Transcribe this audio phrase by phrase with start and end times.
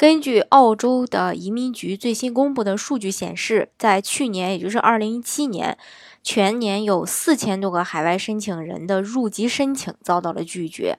[0.00, 5.76] 根据澳洲的移民局最新公布的数据显示，在去年，也就是二零一七年，
[6.22, 10.96] 全年有四千多个海外申请人的入籍申请遭到了拒绝。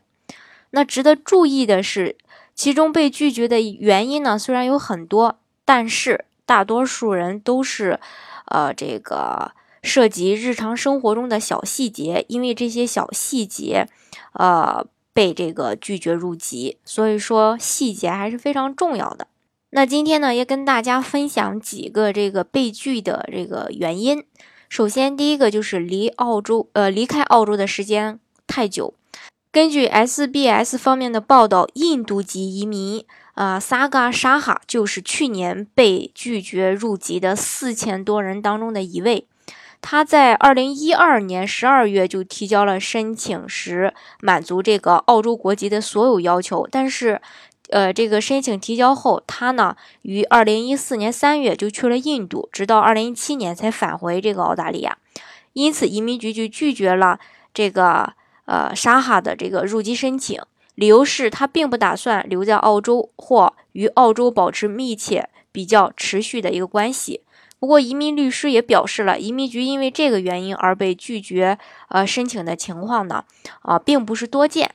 [0.69, 2.15] 那值得注意的是，
[2.53, 7.99] 其中被拒绝的原因呢，虽然有很多，但是大多数人都是，
[8.45, 13.87] 呃，这个涉及日常生活中的小细节，因为这些小细节，
[14.33, 14.85] 呃。
[15.13, 19.27] 被这个拒绝入籍，所以说细节还是非常重要的。
[19.71, 24.23] 那今天呢，也跟大家分享几个这个被拒的这个原因。
[24.67, 28.93] 首先，第一个就是离澳洲呃离开澳洲的时间太久。
[29.51, 39.27] 根据 SBS 方面的报道，印度籍移民啊萨嘎沙哈就是去年被拒绝入籍的四千多人当中的一位。
[39.81, 46.67] 他在二零一二年十二月就提交了申请时，满足这个澳洲国籍的所有要求。
[46.71, 47.19] 但是，
[47.69, 54.97] 呃，这个申请提交后，他呢于二零一四年三月就去了印度，直到二零一七年才返回这个澳大利亚。
[55.53, 57.19] 因此，移民局就拒绝了
[57.53, 58.13] 这个
[58.45, 60.39] 呃沙哈的这个入籍申请，
[60.75, 67.21] 理由是他并不打算留在澳洲或与澳洲保持密切、比较持续的一个关系。
[67.61, 71.59] 不过，移民律师也表示了，移民局因为这个原因而被拒绝
[71.89, 73.23] 呃申请的情况呢，
[73.61, 74.73] 啊，并不是多见。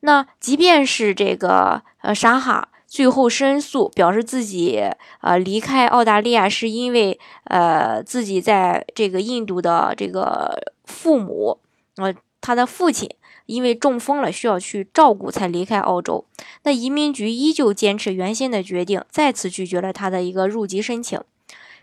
[0.00, 4.82] 那即便是这个呃沙哈最后申诉，表示自己
[5.20, 11.58] 呃离开澳大利亚是因为呃自己在这个印度的这个父母，
[11.96, 13.06] 呃他的父亲
[13.44, 16.24] 因为中风了需要去照顾才离开澳洲。
[16.62, 21.20] 那移民局依旧坚持原先的决定，再次拒绝了他的一个入籍申请。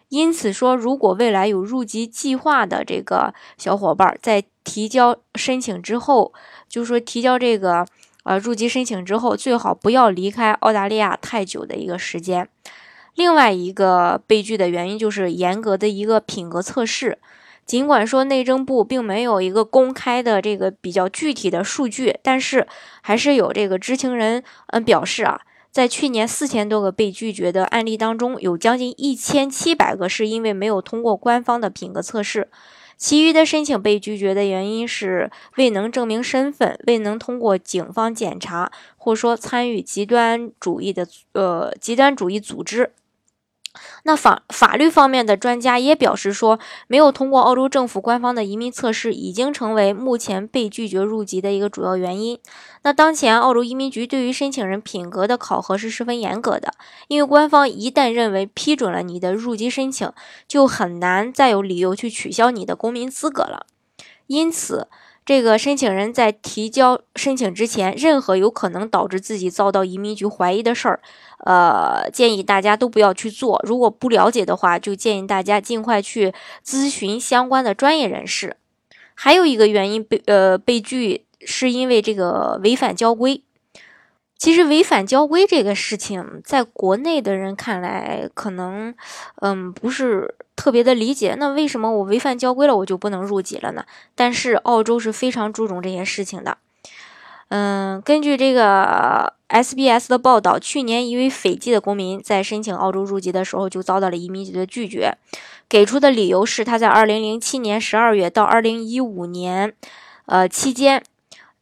[0.10, 6.34] 因此说，如果未来有入籍计划的这个小伙伴在提交申请之后，
[6.70, 7.86] 就是说提交这个
[8.24, 12.48] 呃入籍申请之后，最好不要离开澳大利亚太久的一个时间。
[13.16, 17.18] 另外一个悲剧的原因就是严格的一个品格测试。
[17.66, 22.68] 尽管说内政部并没有一个公开的这个比较具体的数据，但是
[23.02, 25.42] 还是有这个知情人嗯表示啊。
[25.76, 32.48] 在去年四千多个被拒绝的案例当中，有将近一千七百个是因为没有通过官方的品格测试，
[32.96, 42.94] 其余的申请被拒绝的原因是未能证明身份、未能通过警方检查，或说参与极端主义的呃极端主义组织。
[44.08, 52.40] 那法法律方面的专家也表示说，没有通过澳洲政府官方的移民测试，已经成为目前被拒绝入籍的一个主要原因。
[52.84, 56.76] 那当前澳洲移民局对于申请人品格的考核是十分严格的，
[57.08, 60.12] 因为官方一旦认为批准了你的入籍申请，
[60.48, 63.66] 就很难再有理由去取消你的公民资格了。
[64.28, 64.88] 因此。
[65.26, 71.00] 这个申请人在提交申请之前，任何有可能导致自己遭到移民局怀疑的事儿，
[71.40, 73.60] 呃，建议大家都不要去做。
[73.66, 76.32] 如果不了解的话，就建议大家尽快去
[76.64, 78.58] 咨询相关的专业人士。
[79.16, 83.42] 还有一个原因被呃被拒，是因为这个违反交规。
[84.38, 88.94] 其实违反交规这个事情，在国内的人看来，可能
[89.42, 91.36] 嗯不是特别的理解。
[91.40, 93.86] 那为什么我违反交规了，我就不能入籍了呢？
[94.14, 96.58] 但是澳洲是非常注重这些事情的。
[97.48, 105.18] 嗯，根据这个 SBS 的报道，去年一位斐济的公民在申请澳洲入籍的时候，就遭到了移民局的拒绝，
[105.70, 109.74] 给出的理由是他在2007年12月到2015年
[110.26, 111.02] 呃期间。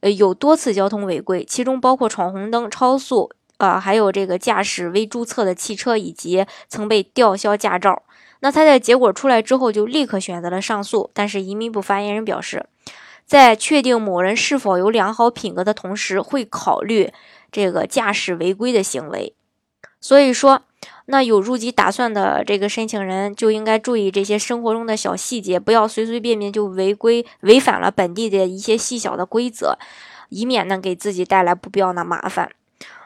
[0.03, 8.03] 呃，有多次交通违规，其中包括闯红灯、超速，啊，还有这个驾驶未注册的汽车，以及曾被吊销驾照。
[8.41, 11.09] 那他在结果出来之后，就立刻选择了上诉。
[11.13, 12.65] 但是移民部发言人表示，
[13.25, 17.13] 在确定某人是否有良好品格的同时，会考虑
[17.49, 19.33] 这个驾驶违规的行为。
[20.03, 20.61] 所以说。
[21.05, 29.77] 那有入籍打算的这个申请人就应该注意这些生活中的小细节，不要随随便便就违规违反了本地的一些细小的规则，
[30.29, 32.49] 以免呢给自己带来不必要的麻烦。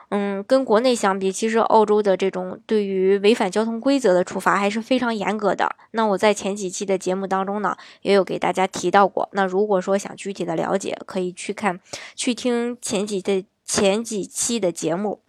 [0.09, 5.75] 嗯，跟国内相比，其实澳洲的这种对于违反交通规则的处罚还是非常严格的。
[5.91, 9.27] 那我在前几期的节目当中呢，也有给大家提到过。
[9.33, 11.79] 那如果说想具体的了解，可以去看
[12.15, 15.19] 去听前几的前几期的节目。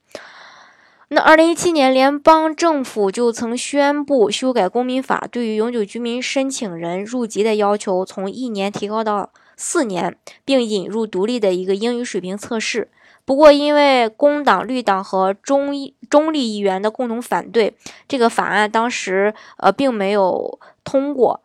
[1.10, 10.14] 那二零一七年，联邦政府就曾宣布修改公民法，对于永久居民申请人入籍的要求从一年提高到四年，
[10.44, 12.90] 并引入独立的一个英语水平测试。
[13.24, 15.72] 不过，因为工党、绿党和中
[16.10, 17.74] 中立议员的共同反对，
[18.06, 21.40] 这个法案当时呃并没有通过。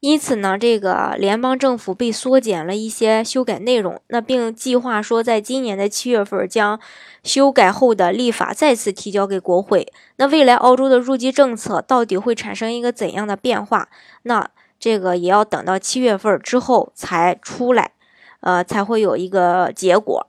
[0.00, 6.78] 因此呢，这个联邦政府被缩减了一些修改内容，那并计划说，在今年的七月份将
[7.24, 9.92] 修改后的立法再次提交给国会。
[10.16, 13.88] 那未来澳洲的入籍政策到底会产生一个怎样的变化？
[14.22, 14.48] 那
[14.78, 17.90] 这个也要等到七月份之后才出来，
[18.38, 20.28] 呃，才会有一个结果。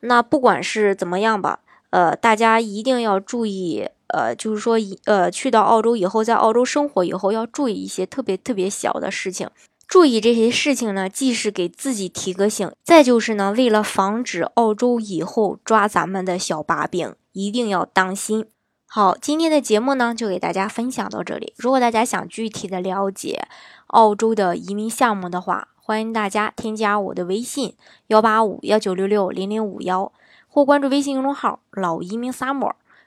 [0.00, 1.58] 那不管是怎么样吧，
[1.90, 3.90] 呃，大家一定要注意。
[4.12, 4.76] 呃，就是说，
[5.06, 9.48] 呃，去到澳洲以后，在澳洲生活以后，要注意一些特别特别小的事情。
[9.88, 18.46] 注意这些事情呢，既是给自己提个醒，再就是呢，为了防止澳洲以后抓咱们的小把柄，一定要当心。
[18.86, 21.54] 好，今天的节目呢，就给大家分享到这里。
[21.56, 23.48] 如果大家想具体的了解
[23.86, 27.74] 澳洲的移民项目的话，欢迎大家添加我的微信
[28.08, 30.12] 幺八五幺九六六零零五幺，
[30.46, 32.72] 或关注微信公众号“老移民 summer”。